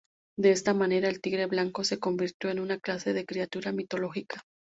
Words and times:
De 0.35 0.49
esta 0.49 0.73
manera, 0.73 1.09
el 1.09 1.21
tigre 1.21 1.45
blanco, 1.45 1.83
se 1.83 1.99
convirtió 1.99 2.49
en 2.49 2.59
una 2.59 2.79
clase 2.79 3.13
de 3.13 3.23
criatura 3.23 3.71
mitológica. 3.71 4.41